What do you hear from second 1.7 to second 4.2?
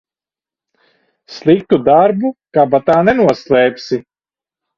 darbu kabatā nenoslēpsi.